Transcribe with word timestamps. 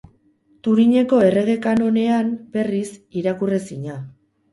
Turineko 0.67 1.19
Errege 1.25 1.55
Kanonean, 1.65 2.31
berriz, 2.55 2.87
irakurrezina. 3.21 3.99